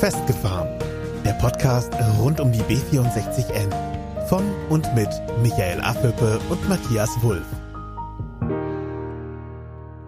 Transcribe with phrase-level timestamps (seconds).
[0.00, 0.68] Festgefahren.
[1.24, 4.26] Der Podcast rund um die B64N.
[4.26, 5.08] Von und mit
[5.42, 7.46] Michael Affelpe und Matthias Wulff.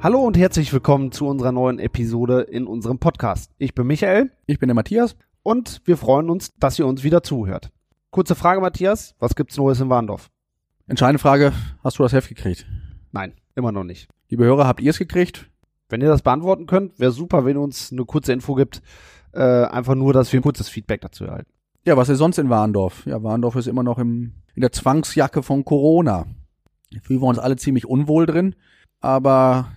[0.02, 3.50] Hallo und herzlich willkommen zu unserer neuen Episode in unserem Podcast.
[3.56, 4.30] Ich bin Michael.
[4.44, 5.16] Ich bin der Matthias.
[5.42, 7.70] Und wir freuen uns, dass ihr uns wieder zuhört.
[8.10, 9.14] Kurze Frage, Matthias.
[9.18, 10.28] Was gibt's Neues in Warndorf?
[10.86, 11.54] Entscheidende Frage.
[11.82, 12.66] Hast du das Heft gekriegt?
[13.10, 14.08] Nein, immer noch nicht.
[14.28, 15.48] Liebe Hörer, habt ihr es gekriegt?
[15.88, 18.82] Wenn ihr das beantworten könnt, wäre super, wenn ihr uns eine kurze Info gibt.
[19.32, 21.50] Äh, einfach nur, dass wir ein kurzes Feedback dazu erhalten.
[21.84, 23.06] Ja, was ist sonst in Warndorf?
[23.06, 26.26] Ja, Warndorf ist immer noch im, in der Zwangsjacke von Corona.
[26.92, 28.54] Da fühlen wir uns alle ziemlich unwohl drin,
[29.00, 29.68] aber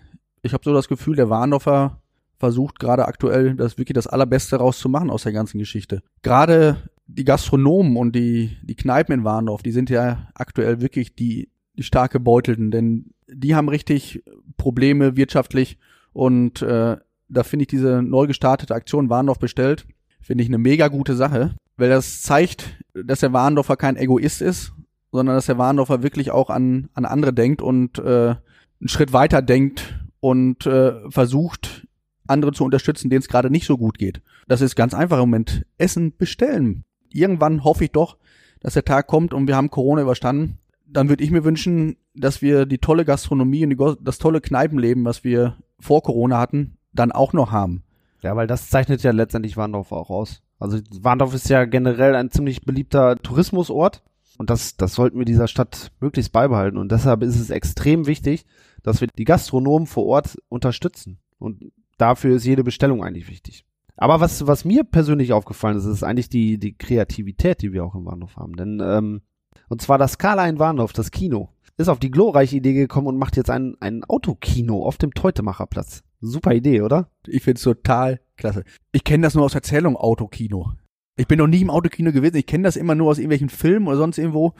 [0.42, 2.02] ich habe so das Gefühl, der Warndorfer
[2.40, 6.02] versucht gerade aktuell das wirklich das Allerbeste rauszumachen aus der ganzen Geschichte.
[6.24, 11.50] Gerade die Gastronomen und die, die Kneipen in Warndorf, die sind ja aktuell wirklich die,
[11.78, 14.24] die starke Beutelten, denn die haben richtig
[14.58, 15.78] Probleme wirtschaftlich
[16.14, 16.98] und äh,
[17.30, 19.86] da finde ich diese neu gestartete Aktion Warndorf bestellt,
[20.22, 24.74] finde ich eine mega gute Sache, weil das zeigt, dass der Warndorfer kein Egoist ist,
[25.12, 28.36] sondern dass der Warndorfer wirklich auch an, an andere denkt und äh,
[28.82, 31.88] einen Schritt weiter denkt und äh, versucht,
[32.28, 34.22] andere zu unterstützen, denen es gerade nicht so gut geht.
[34.48, 35.66] Das ist ganz einfach im Moment.
[35.78, 36.84] Essen bestellen.
[37.12, 38.18] Irgendwann hoffe ich doch,
[38.62, 40.60] dass der Tag kommt und wir haben Corona überstanden.
[40.88, 45.04] Dann würde ich mir wünschen, dass wir die tolle Gastronomie und die, das tolle Kneipenleben,
[45.06, 47.84] was wir vor Corona hatten, dann auch noch haben.
[48.22, 50.42] Ja, weil das zeichnet ja letztendlich Warndorf auch aus.
[50.60, 54.04] Also Warndorf ist ja generell ein ziemlich beliebter Tourismusort
[54.38, 58.46] und das, das sollten wir dieser Stadt möglichst beibehalten und deshalb ist es extrem wichtig,
[58.84, 63.66] dass wir die Gastronomen vor Ort unterstützen und dafür ist jede Bestellung eigentlich wichtig.
[63.98, 67.94] Aber was, was mir persönlich aufgefallen ist, ist eigentlich die, die Kreativität, die wir auch
[67.94, 68.56] im Warndorf haben.
[68.56, 69.22] Denn, ähm,
[69.70, 73.18] und zwar das Skala in Warndorf, das Kino, ist auf die glorreiche Idee gekommen und
[73.18, 76.04] macht jetzt ein, ein Autokino auf dem Teutemacherplatz.
[76.20, 77.10] Super Idee, oder?
[77.26, 78.64] Ich find's total klasse.
[78.92, 80.74] Ich kenne das nur aus Erzählung Autokino.
[81.16, 82.38] Ich bin noch nie im Autokino gewesen.
[82.38, 84.54] Ich kenne das immer nur aus irgendwelchen Filmen oder sonst irgendwo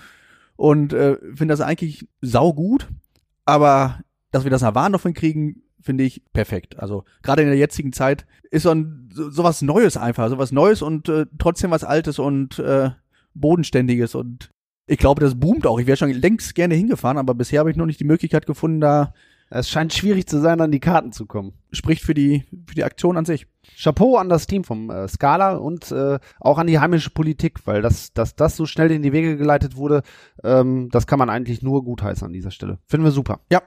[0.56, 2.88] und äh, finde das eigentlich saugut.
[3.46, 6.80] Aber dass wir das nach Warndorf hinkriegen, finde ich perfekt.
[6.80, 10.38] Also gerade in der jetzigen Zeit ist so, ein, so, so was Neues einfach, so
[10.38, 12.92] was Neues und äh, trotzdem was Altes und äh,
[13.34, 14.52] Bodenständiges und
[14.92, 15.80] ich glaube, das boomt auch.
[15.80, 18.82] Ich wäre schon längst gerne hingefahren, aber bisher habe ich noch nicht die Möglichkeit gefunden,
[18.82, 19.14] da.
[19.54, 21.54] Es scheint schwierig zu sein, an die Karten zu kommen.
[21.74, 23.48] Spricht für die für die Aktion an sich.
[23.78, 27.82] Chapeau an das Team vom äh, Scala und äh, auch an die heimische Politik, weil
[27.82, 30.04] das, dass das so schnell in die Wege geleitet wurde,
[30.44, 32.80] ähm, das kann man eigentlich nur gutheißen an dieser Stelle.
[32.86, 33.42] Finden wir super.
[33.52, 33.62] Ja.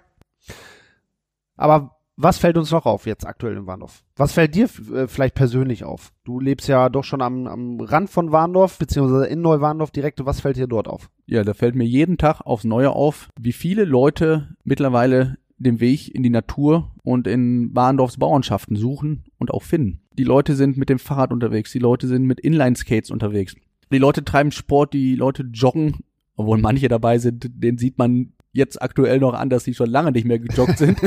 [1.57, 4.05] Aber was fällt uns noch auf jetzt aktuell in Warndorf?
[4.17, 6.13] Was fällt dir äh, vielleicht persönlich auf?
[6.25, 10.25] Du lebst ja doch schon am, am Rand von Warndorf, beziehungsweise in Neuwarndorf direkt.
[10.25, 11.11] Was fällt dir dort auf?
[11.27, 16.15] Ja, da fällt mir jeden Tag aufs Neue auf, wie viele Leute mittlerweile den Weg
[16.15, 20.01] in die Natur und in Warndorfs Bauernschaften suchen und auch finden.
[20.13, 23.55] Die Leute sind mit dem Fahrrad unterwegs, die Leute sind mit Inline-Skates unterwegs.
[23.93, 26.01] Die Leute treiben Sport, die Leute joggen,
[26.37, 30.13] obwohl manche dabei sind, den sieht man jetzt aktuell noch an, dass die schon lange
[30.13, 30.99] nicht mehr gejoggt sind.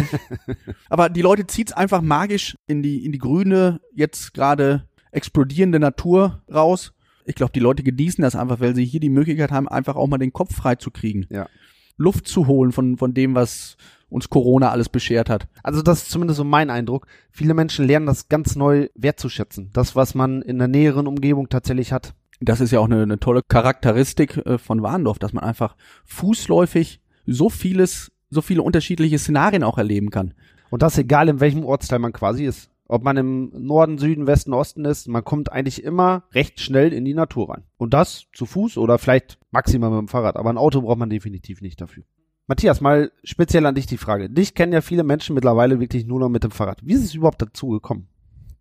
[0.90, 6.44] Aber die Leute zieht's einfach magisch in die, in die grüne, jetzt gerade explodierende Natur
[6.54, 6.94] raus.
[7.26, 10.08] Ich glaube, die Leute genießen das einfach, weil sie hier die Möglichkeit haben, einfach auch
[10.08, 11.26] mal den Kopf frei zu kriegen.
[11.30, 11.48] Ja.
[11.96, 13.78] Luft zu holen von, von dem, was
[14.10, 15.48] uns Corona alles beschert hat.
[15.64, 17.08] Also das ist zumindest so mein Eindruck.
[17.32, 19.70] Viele Menschen lernen das ganz neu wertzuschätzen.
[19.74, 22.14] Das, was man in der näheren Umgebung tatsächlich hat.
[22.40, 25.76] Das ist ja auch eine, eine tolle Charakteristik äh, von Warndorf, dass man einfach
[26.06, 30.34] fußläufig so vieles, so viele unterschiedliche Szenarien auch erleben kann.
[30.70, 32.70] Und das egal, in welchem Ortsteil man quasi ist.
[32.90, 37.04] Ob man im Norden, Süden, Westen, Osten ist, man kommt eigentlich immer recht schnell in
[37.04, 37.64] die Natur rein.
[37.78, 40.38] Und das zu Fuß oder vielleicht maximal mit dem Fahrrad.
[40.38, 42.04] Aber ein Auto braucht man definitiv nicht dafür.
[42.48, 44.30] Matthias, mal speziell an dich die Frage.
[44.30, 46.80] Dich kennen ja viele Menschen mittlerweile wirklich nur noch mit dem Fahrrad.
[46.82, 48.08] Wie ist es überhaupt dazu gekommen?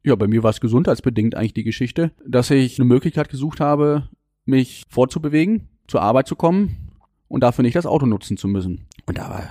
[0.02, 4.08] Ja, bei mir war es gesundheitsbedingt eigentlich die Geschichte, dass ich eine Möglichkeit gesucht habe,
[4.44, 6.85] mich fortzubewegen, zur Arbeit zu kommen
[7.28, 8.86] und dafür nicht das Auto nutzen zu müssen.
[9.06, 9.50] Und da war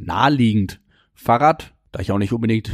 [0.00, 0.80] naheliegend
[1.14, 2.70] Fahrrad, da ich auch nicht unbedingt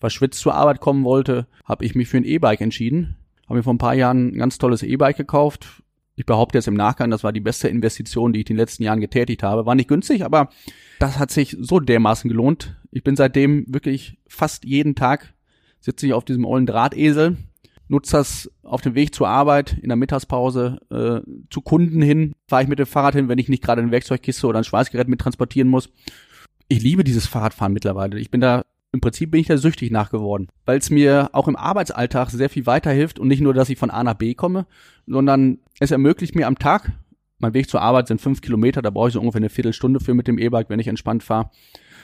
[0.00, 3.16] verschwitzt zur Arbeit kommen wollte, habe ich mich für ein E-Bike entschieden.
[3.44, 5.82] Habe mir vor ein paar Jahren ein ganz tolles E-Bike gekauft.
[6.16, 8.82] Ich behaupte jetzt im Nachgang, das war die beste Investition, die ich in den letzten
[8.82, 9.66] Jahren getätigt habe.
[9.66, 10.48] War nicht günstig, aber
[10.98, 12.76] das hat sich so dermaßen gelohnt.
[12.90, 15.34] Ich bin seitdem wirklich fast jeden Tag
[15.80, 17.36] sitze ich auf diesem ollen Drahtesel
[17.88, 22.62] nutze das auf dem Weg zur Arbeit, in der Mittagspause, äh, zu Kunden hin, fahre
[22.62, 25.20] ich mit dem Fahrrad hin, wenn ich nicht gerade eine Werkzeugkiste oder ein Schweißgerät mit
[25.20, 25.90] transportieren muss.
[26.68, 28.18] Ich liebe dieses Fahrradfahren mittlerweile.
[28.18, 28.62] Ich bin da,
[28.92, 32.66] im Prinzip bin ich da süchtig nachgeworden, weil es mir auch im Arbeitsalltag sehr viel
[32.66, 34.66] weiterhilft und nicht nur, dass ich von A nach B komme,
[35.06, 36.92] sondern es ermöglicht mir am Tag,
[37.38, 40.14] mein Weg zur Arbeit sind fünf Kilometer, da brauche ich so ungefähr eine Viertelstunde für
[40.14, 41.50] mit dem E-Bike, wenn ich entspannt fahre.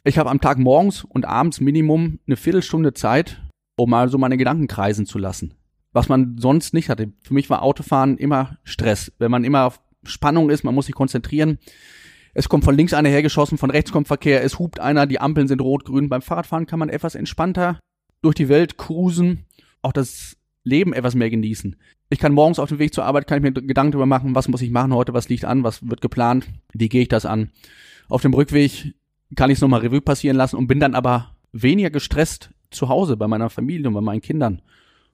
[0.04, 3.40] Ich habe am Tag morgens und abends Minimum eine Viertelstunde Zeit,
[3.76, 5.54] um mal so meine Gedanken kreisen zu lassen
[5.92, 7.12] was man sonst nicht hatte.
[7.22, 9.12] Für mich war Autofahren immer Stress.
[9.18, 11.58] Wenn man immer auf Spannung ist, man muss sich konzentrieren.
[12.34, 15.48] Es kommt von links einer hergeschossen, von rechts kommt Verkehr, es hupt einer, die Ampeln
[15.48, 16.08] sind rot-grün.
[16.08, 17.78] Beim Fahrradfahren kann man etwas entspannter
[18.22, 19.44] durch die Welt cruisen,
[19.82, 21.76] auch das Leben etwas mehr genießen.
[22.08, 24.48] Ich kann morgens auf dem Weg zur Arbeit, kann ich mir Gedanken darüber machen, was
[24.48, 27.50] muss ich machen heute, was liegt an, was wird geplant, wie gehe ich das an.
[28.08, 28.94] Auf dem Rückweg
[29.34, 33.16] kann ich es nochmal Revue passieren lassen und bin dann aber weniger gestresst zu Hause
[33.16, 34.62] bei meiner Familie und bei meinen Kindern.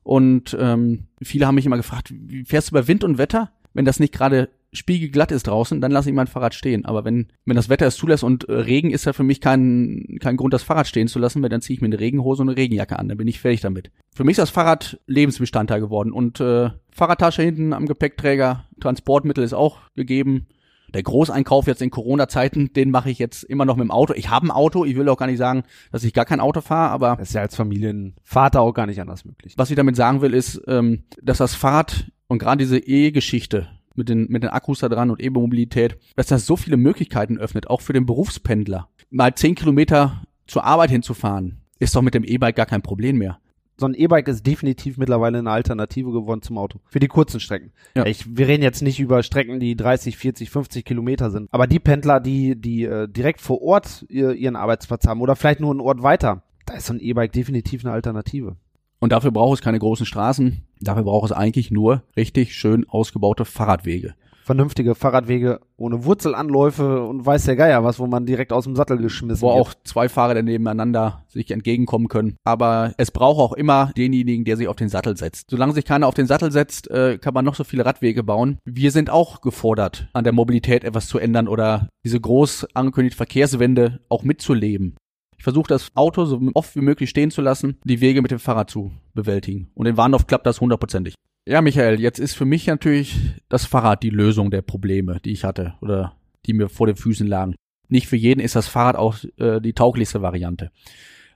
[0.08, 3.52] Und ähm, viele haben mich immer gefragt, wie fährst du bei Wind und Wetter?
[3.74, 6.86] Wenn das nicht gerade spiegelglatt ist draußen, dann lasse ich mein Fahrrad stehen.
[6.86, 10.16] Aber wenn, wenn das Wetter es zulässt und äh, Regen ist ja für mich kein,
[10.18, 12.48] kein Grund, das Fahrrad stehen zu lassen, weil dann ziehe ich mir eine Regenhose und
[12.48, 13.90] eine Regenjacke an, dann bin ich fertig damit.
[14.14, 19.52] Für mich ist das Fahrrad Lebensbestandteil geworden und äh, Fahrradtasche hinten am Gepäckträger, Transportmittel ist
[19.52, 20.46] auch gegeben.
[20.94, 24.14] Der Großeinkauf jetzt in Corona-Zeiten, den mache ich jetzt immer noch mit dem Auto.
[24.14, 26.60] Ich habe ein Auto, ich will auch gar nicht sagen, dass ich gar kein Auto
[26.60, 29.54] fahre, aber Das ist ja als Familienvater auch gar nicht anders möglich.
[29.56, 34.08] was ich damit sagen will, ist, ähm, dass das Fahrrad und gerade diese E-Geschichte mit
[34.08, 37.80] den, mit den Akkus da dran und E-Mobilität, dass das so viele Möglichkeiten öffnet, auch
[37.80, 38.88] für den Berufspendler.
[39.10, 43.38] Mal zehn Kilometer zur Arbeit hinzufahren, ist doch mit dem E-Bike gar kein Problem mehr.
[43.78, 46.80] So ein E-Bike ist definitiv mittlerweile eine Alternative geworden zum Auto.
[46.88, 47.72] Für die kurzen Strecken.
[47.94, 48.04] Ja.
[48.06, 51.48] Ich, wir reden jetzt nicht über Strecken, die 30, 40, 50 Kilometer sind.
[51.52, 55.60] Aber die Pendler, die, die äh, direkt vor Ort ihr, ihren Arbeitsplatz haben oder vielleicht
[55.60, 58.56] nur einen Ort weiter, da ist so ein E-Bike definitiv eine Alternative.
[58.98, 63.44] Und dafür braucht es keine großen Straßen, dafür braucht es eigentlich nur richtig schön ausgebaute
[63.44, 64.14] Fahrradwege.
[64.48, 68.96] Vernünftige Fahrradwege ohne Wurzelanläufe und weiß der Geier was, wo man direkt aus dem Sattel
[68.96, 69.60] geschmissen wo wird.
[69.60, 72.38] auch zwei Fahrer nebeneinander sich entgegenkommen können.
[72.44, 75.50] Aber es braucht auch immer denjenigen, der sich auf den Sattel setzt.
[75.50, 78.56] Solange sich keiner auf den Sattel setzt, äh, kann man noch so viele Radwege bauen.
[78.64, 84.00] Wir sind auch gefordert, an der Mobilität etwas zu ändern oder diese groß angekündigte Verkehrswende
[84.08, 84.96] auch mitzuleben.
[85.36, 88.38] Ich versuche das Auto so oft wie möglich stehen zu lassen, die Wege mit dem
[88.38, 89.70] Fahrrad zu bewältigen.
[89.74, 91.16] Und in Warndorf klappt das hundertprozentig.
[91.48, 93.18] Ja, Michael, jetzt ist für mich natürlich
[93.48, 96.14] das Fahrrad die Lösung der Probleme, die ich hatte oder
[96.44, 97.54] die mir vor den Füßen lagen.
[97.88, 100.70] Nicht für jeden ist das Fahrrad auch äh, die tauglichste Variante.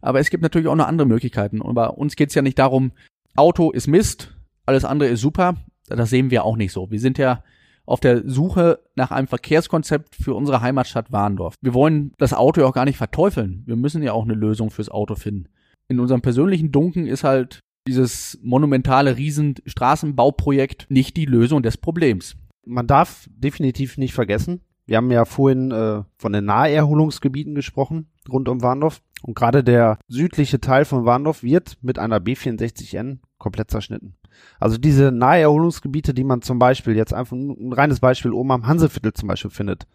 [0.02, 1.62] Aber es gibt natürlich auch noch andere Möglichkeiten.
[1.62, 2.92] Und bei uns geht's ja nicht darum,
[3.36, 4.36] Auto ist Mist,
[4.66, 5.54] alles andere ist super.
[5.88, 6.90] Das sehen wir auch nicht so.
[6.90, 7.42] Wir sind ja
[7.86, 11.54] auf der Suche nach einem Verkehrskonzept für unsere Heimatstadt Warndorf.
[11.62, 13.62] Wir wollen das Auto ja auch gar nicht verteufeln.
[13.64, 15.48] Wir müssen ja auch eine Lösung fürs Auto finden.
[15.88, 22.36] In unserem persönlichen Dunken ist halt dieses monumentale Riesenstraßenbauprojekt nicht die Lösung des Problems.
[22.64, 28.48] man darf definitiv nicht vergessen, wir haben ja vorhin äh, von den Naherholungsgebieten gesprochen, rund
[28.48, 29.00] um Warndorf.
[29.22, 34.16] Und gerade der südliche Teil von Warndorf wird mit einer B64N komplett zerschnitten.
[34.58, 39.12] Also diese Naherholungsgebiete, die man zum Beispiel jetzt einfach ein reines Beispiel oben am Hanseviertel
[39.12, 39.86] zum Beispiel findet,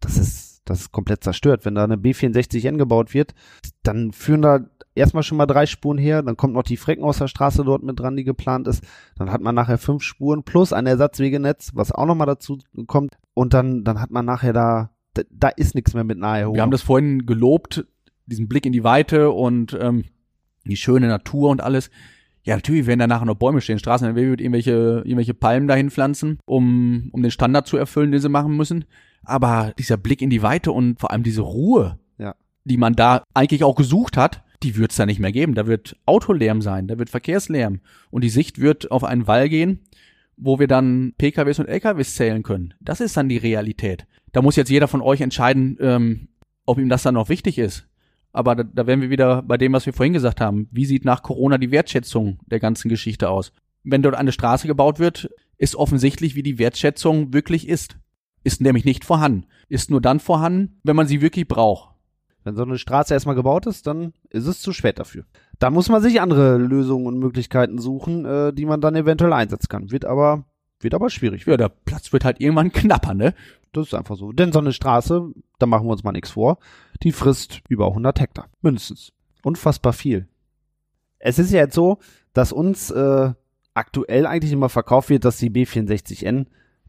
[0.00, 1.64] das ist, das ist komplett zerstört.
[1.64, 3.34] Wenn da eine B64N gebaut wird,
[3.82, 4.60] dann führen da
[4.94, 8.16] erstmal schon mal drei Spuren her, dann kommt noch die Freckenhauser Straße dort mit dran,
[8.16, 8.84] die geplant ist.
[9.16, 13.16] Dann hat man nachher fünf Spuren plus ein Ersatzwegenetz, was auch nochmal dazu kommt.
[13.34, 16.56] Und dann, dann hat man nachher da, da, da ist nichts mehr mit Naherholung.
[16.56, 17.86] Wir haben das vorhin gelobt,
[18.26, 20.04] diesen Blick in die Weite und ähm,
[20.64, 21.90] die schöne Natur und alles.
[22.44, 25.90] Ja, natürlich werden da nachher noch Bäume stehen, Straßen, dann wird irgendwelche, irgendwelche Palmen dahin
[25.90, 28.84] pflanzen, um, um den Standard zu erfüllen, den sie machen müssen.
[29.24, 32.34] Aber dieser Blick in die Weite und vor allem diese Ruhe, Ja.
[32.64, 35.54] die man da eigentlich auch gesucht hat, die wird es da nicht mehr geben.
[35.54, 37.80] Da wird Autolärm sein, da wird Verkehrslärm.
[38.10, 39.80] Und die Sicht wird auf einen Wall gehen,
[40.36, 42.74] wo wir dann PKWs und LKWs zählen können.
[42.80, 44.06] Das ist dann die Realität.
[44.32, 46.28] Da muss jetzt jeder von euch entscheiden, ähm,
[46.64, 47.86] ob ihm das dann noch wichtig ist.
[48.32, 50.68] Aber da, da wären wir wieder bei dem, was wir vorhin gesagt haben.
[50.70, 53.52] Wie sieht nach Corona die Wertschätzung der ganzen Geschichte aus?
[53.84, 57.96] Wenn dort eine Straße gebaut wird, ist offensichtlich, wie die Wertschätzung wirklich ist.
[58.44, 59.46] Ist nämlich nicht vorhanden.
[59.68, 61.92] Ist nur dann vorhanden, wenn man sie wirklich braucht.
[62.44, 65.24] Wenn so eine Straße erstmal gebaut ist, dann ist es zu spät dafür.
[65.58, 69.68] Da muss man sich andere Lösungen und Möglichkeiten suchen, äh, die man dann eventuell einsetzen
[69.68, 69.92] kann.
[69.92, 70.44] Wird aber,
[70.80, 71.46] wird aber schwierig.
[71.46, 73.34] Ja, der Platz wird halt irgendwann knapper, ne?
[73.72, 74.32] Das ist einfach so.
[74.32, 76.58] Denn so eine Straße, da machen wir uns mal nichts vor,
[77.02, 78.48] die frisst über 100 Hektar.
[78.60, 79.12] Mindestens.
[79.44, 80.28] Unfassbar viel.
[81.18, 81.98] Es ist ja jetzt so,
[82.32, 83.32] dass uns äh,
[83.74, 86.46] aktuell eigentlich immer verkauft wird, dass die B64N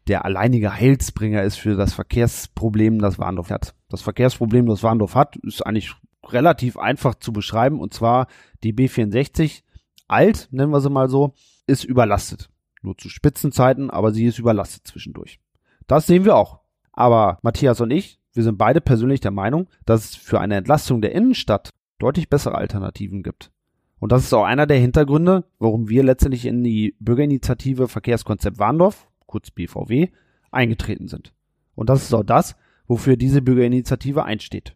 [0.07, 3.75] der alleinige Heilsbringer ist für das Verkehrsproblem, das Warndorf hat.
[3.89, 5.93] Das Verkehrsproblem, das Warndorf hat, ist eigentlich
[6.25, 7.79] relativ einfach zu beschreiben.
[7.79, 8.27] Und zwar
[8.63, 9.63] die B64,
[10.07, 11.33] alt, nennen wir sie mal so,
[11.67, 12.49] ist überlastet.
[12.81, 15.39] Nur zu Spitzenzeiten, aber sie ist überlastet zwischendurch.
[15.87, 16.59] Das sehen wir auch.
[16.91, 21.01] Aber Matthias und ich, wir sind beide persönlich der Meinung, dass es für eine Entlastung
[21.01, 21.69] der Innenstadt
[21.99, 23.51] deutlich bessere Alternativen gibt.
[23.99, 29.07] Und das ist auch einer der Hintergründe, warum wir letztendlich in die Bürgerinitiative Verkehrskonzept Warndorf,
[29.33, 30.09] kurz BVW,
[30.51, 31.33] eingetreten sind.
[31.73, 32.55] Und das ist auch das,
[32.87, 34.75] wofür diese Bürgerinitiative einsteht.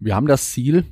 [0.00, 0.84] Wir haben das Ziel,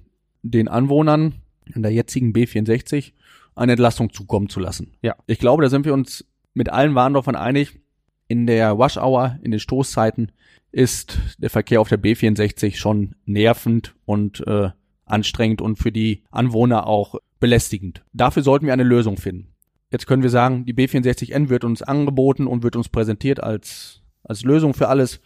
[0.43, 1.35] den Anwohnern
[1.75, 3.13] in der jetzigen B64
[3.57, 4.93] eine Entlastung zukommen zu lassen.
[5.03, 5.17] Ja.
[5.27, 7.81] Ich glaube, da sind wir uns mit allen Warndorfern einig.
[8.29, 10.31] In der Wash Hour, in den Stoßzeiten
[10.71, 14.71] ist der Verkehr auf der B64 schon nervend und äh,
[15.07, 18.05] anstrengend und für die Anwohner auch belästigend.
[18.13, 19.52] Dafür sollten wir eine Lösung finden.
[19.93, 24.43] Jetzt können wir sagen, die B64N wird uns angeboten und wird uns präsentiert als, als
[24.43, 25.21] Lösung für alles.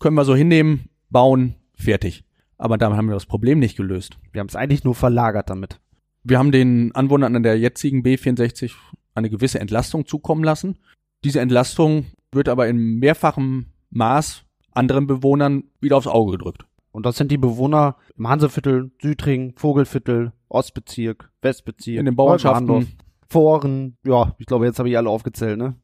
[0.00, 2.24] Können wir so hinnehmen, bauen, fertig.
[2.56, 4.18] Aber damit haben wir das Problem nicht gelöst.
[4.32, 5.80] Wir haben es eigentlich nur verlagert damit.
[6.24, 8.72] Wir haben den Anwohnern an der jetzigen B64
[9.14, 10.78] eine gewisse Entlastung zukommen lassen.
[11.22, 16.66] Diese Entlastung wird aber in mehrfachem Maß anderen Bewohnern wieder aufs Auge gedrückt.
[16.90, 22.98] Und das sind die Bewohner im Hanseviertel, Südring, Vogelviertel, Ostbezirk, Westbezirk, In den Bauernschaften.
[23.28, 23.96] Foren.
[24.04, 25.74] Ja, ich glaube, jetzt habe ich alle aufgezählt, ne?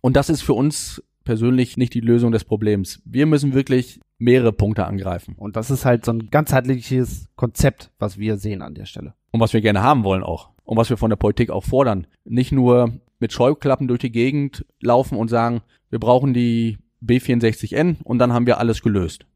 [0.00, 3.00] Und das ist für uns persönlich nicht die Lösung des Problems.
[3.04, 5.34] Wir müssen wirklich mehrere Punkte angreifen.
[5.36, 9.14] Und das ist halt so ein ganzheitliches Konzept, was wir sehen an der Stelle.
[9.30, 10.50] Und was wir gerne haben wollen auch.
[10.64, 12.06] Und was wir von der Politik auch fordern.
[12.24, 18.18] Nicht nur mit Scheuklappen durch die Gegend laufen und sagen, wir brauchen die B64N und
[18.18, 19.26] dann haben wir alles gelöst.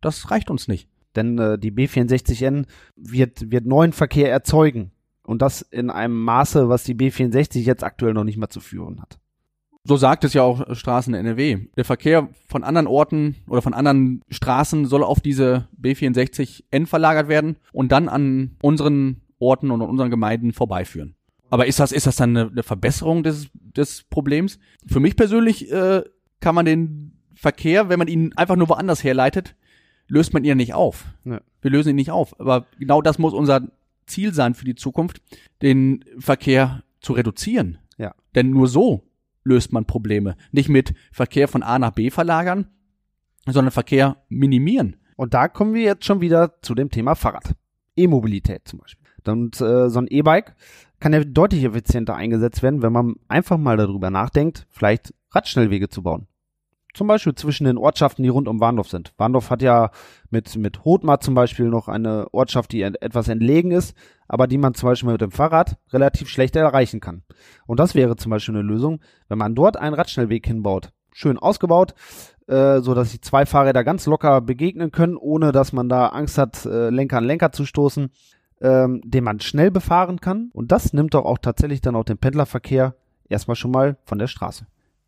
[0.00, 0.88] Das reicht uns nicht.
[1.16, 2.66] Denn äh, die B64N
[2.96, 4.90] wird, wird neuen Verkehr erzeugen.
[5.24, 9.00] Und das in einem Maße, was die B64 jetzt aktuell noch nicht mal zu führen
[9.00, 9.18] hat.
[9.86, 11.66] So sagt es ja auch Straßen NRW.
[11.76, 17.56] Der Verkehr von anderen Orten oder von anderen Straßen soll auf diese B64N verlagert werden
[17.72, 21.16] und dann an unseren Orten und an unseren Gemeinden vorbeiführen.
[21.50, 24.58] Aber ist das, ist das dann eine, eine Verbesserung des, des Problems?
[24.86, 26.02] Für mich persönlich äh,
[26.40, 29.54] kann man den Verkehr, wenn man ihn einfach nur woanders herleitet,
[30.08, 31.04] löst man ihn ja nicht auf.
[31.24, 31.42] Ja.
[31.60, 32.38] Wir lösen ihn nicht auf.
[32.40, 33.68] Aber genau das muss unser
[34.06, 35.20] Ziel sein für die Zukunft,
[35.62, 37.78] den Verkehr zu reduzieren.
[37.98, 38.14] Ja.
[38.34, 39.04] Denn nur so
[39.44, 40.36] löst man Probleme.
[40.52, 42.66] Nicht mit Verkehr von A nach B verlagern,
[43.46, 44.96] sondern Verkehr minimieren.
[45.16, 47.54] Und da kommen wir jetzt schon wieder zu dem Thema Fahrrad.
[47.96, 49.06] E-Mobilität zum Beispiel.
[49.26, 50.54] Und äh, so ein E-Bike
[51.00, 56.02] kann ja deutlich effizienter eingesetzt werden, wenn man einfach mal darüber nachdenkt, vielleicht Radschnellwege zu
[56.02, 56.26] bauen.
[56.94, 59.12] Zum Beispiel zwischen den Ortschaften, die rund um Warndorf sind.
[59.18, 59.90] Warndorf hat ja
[60.30, 63.96] mit, mit Hothmar zum Beispiel noch eine Ortschaft, die etwas entlegen ist,
[64.28, 67.22] aber die man zum Beispiel mit dem Fahrrad relativ schlecht erreichen kann.
[67.66, 70.92] Und das wäre zum Beispiel eine Lösung, wenn man dort einen Radschnellweg hinbaut.
[71.12, 71.94] Schön ausgebaut,
[72.46, 76.38] äh, so dass die zwei Fahrräder ganz locker begegnen können, ohne dass man da Angst
[76.38, 78.10] hat, äh, Lenker an Lenker zu stoßen,
[78.60, 80.50] ähm, den man schnell befahren kann.
[80.52, 82.94] Und das nimmt doch auch tatsächlich dann auch den Pendlerverkehr
[83.28, 84.66] erstmal schon mal von der Straße.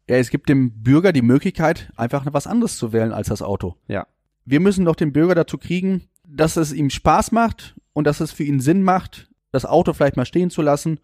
[0.09, 3.77] Ja, es gibt dem Bürger die Möglichkeit, einfach was anderes zu wählen als das Auto.
[3.89, 4.07] Ja.
[4.45, 8.31] Wir müssen doch den Bürger dazu kriegen, dass es ihm Spaß macht und dass es
[8.31, 11.01] für ihn Sinn macht, das Auto vielleicht mal stehen zu lassen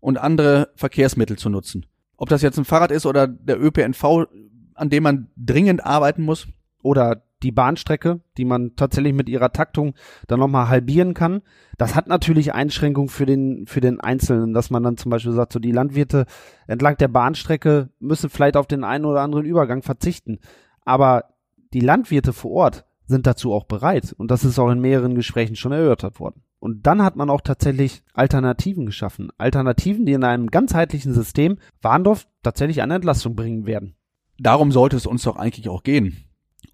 [0.00, 1.86] und andere Verkehrsmittel zu nutzen.
[2.16, 4.26] Ob das jetzt ein Fahrrad ist oder der ÖPNV,
[4.74, 6.46] an dem man dringend arbeiten muss.
[6.82, 9.94] Oder die Bahnstrecke, die man tatsächlich mit ihrer Taktung
[10.26, 11.42] dann nochmal halbieren kann.
[11.76, 15.52] Das hat natürlich Einschränkungen für den, für den Einzelnen, dass man dann zum Beispiel sagt,
[15.52, 16.26] so die Landwirte
[16.66, 20.38] entlang der Bahnstrecke müssen vielleicht auf den einen oder anderen Übergang verzichten.
[20.84, 21.24] Aber
[21.72, 24.14] die Landwirte vor Ort sind dazu auch bereit.
[24.16, 26.42] Und das ist auch in mehreren Gesprächen schon erörtert worden.
[26.58, 29.30] Und dann hat man auch tatsächlich Alternativen geschaffen.
[29.38, 33.94] Alternativen, die in einem ganzheitlichen System Warndorf tatsächlich eine Entlastung bringen werden.
[34.38, 36.25] Darum sollte es uns doch eigentlich auch gehen,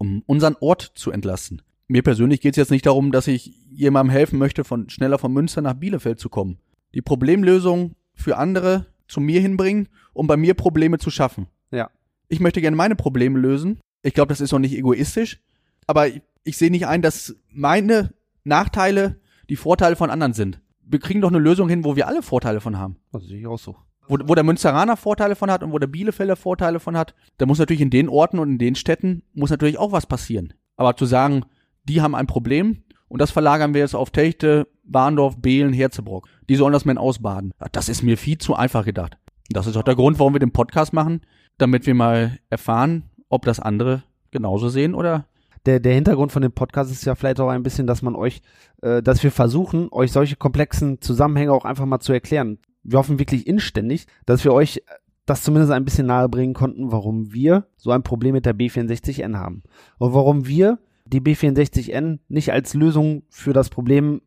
[0.03, 1.61] um unseren Ort zu entlasten.
[1.87, 5.31] Mir persönlich geht es jetzt nicht darum, dass ich jemandem helfen möchte, von schneller von
[5.31, 6.57] Münster nach Bielefeld zu kommen.
[6.93, 11.47] Die Problemlösung für andere zu mir hinbringen, um bei mir Probleme zu schaffen.
[11.71, 11.89] Ja.
[12.27, 13.79] Ich möchte gerne meine Probleme lösen.
[14.01, 15.39] Ich glaube, das ist auch nicht egoistisch,
[15.87, 20.59] aber ich, ich sehe nicht ein, dass meine Nachteile die Vorteile von anderen sind.
[20.85, 22.97] Wir kriegen doch eine Lösung hin, wo wir alle Vorteile von haben.
[23.13, 23.77] Das sehe ich auch so.
[24.07, 27.45] Wo, wo der Münsteraner Vorteile von hat und wo der Bielefelder Vorteile von hat, da
[27.45, 30.53] muss natürlich in den Orten und in den Städten muss natürlich auch was passieren.
[30.75, 31.45] Aber zu sagen,
[31.83, 36.27] die haben ein Problem und das verlagern wir jetzt auf Techte, Warndorf, Behlen, Herzebrock.
[36.49, 37.53] Die sollen das mal ausbaden.
[37.71, 39.17] Das ist mir viel zu einfach gedacht.
[39.49, 41.21] Das ist auch der Grund, warum wir den Podcast machen,
[41.57, 45.27] damit wir mal erfahren, ob das andere genauso sehen oder
[45.65, 48.41] der, der Hintergrund von dem Podcast ist ja vielleicht auch ein bisschen, dass man euch,
[48.81, 52.59] äh, dass wir versuchen, euch solche komplexen Zusammenhänge auch einfach mal zu erklären.
[52.83, 54.83] Wir hoffen wirklich inständig, dass wir euch
[55.25, 59.37] das zumindest ein bisschen nahe bringen konnten, warum wir so ein Problem mit der B64N
[59.37, 59.63] haben.
[59.97, 64.21] Und warum wir die B64N nicht als Lösung für das Problem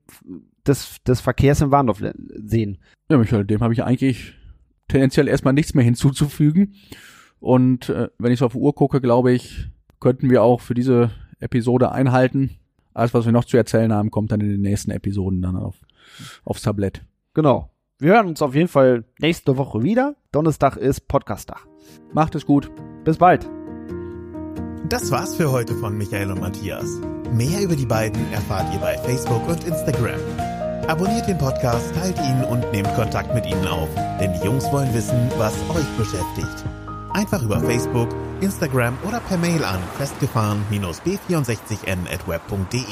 [0.67, 2.03] des, des Verkehrs im Warndorf
[2.35, 2.79] sehen.
[3.11, 4.35] Ja, Michael, dem habe ich eigentlich
[4.89, 6.75] tendenziell erstmal nichts mehr hinzuzufügen.
[7.41, 9.69] Und äh, wenn ich so auf die Uhr gucke, glaube ich,
[10.01, 12.57] könnten wir auch für diese Episode einhalten.
[12.95, 15.77] Alles, was wir noch zu erzählen haben, kommt dann in den nächsten Episoden dann auf,
[16.45, 17.05] aufs Tablett.
[17.35, 17.71] Genau.
[17.99, 20.17] Wir hören uns auf jeden Fall nächste Woche wieder.
[20.31, 21.67] Donnerstag ist Podcast-Tag.
[22.12, 22.71] Macht es gut.
[23.05, 23.49] Bis bald.
[24.91, 27.00] Das war's für heute von Michael und Matthias.
[27.33, 30.21] Mehr über die beiden erfahrt ihr bei Facebook und Instagram.
[30.87, 33.88] Abonniert den Podcast, teilt ihn und nehmt Kontakt mit ihnen auf,
[34.21, 36.67] denn die Jungs wollen wissen, was euch beschäftigt.
[37.15, 38.11] Einfach über Facebook,
[38.43, 42.83] Instagram oder per Mail an festgefahren-b64n at web.de.